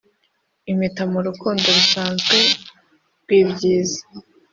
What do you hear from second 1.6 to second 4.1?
rusanzwe rwibyiza.